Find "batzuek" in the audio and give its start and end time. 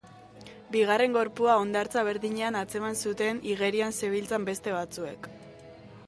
4.77-5.29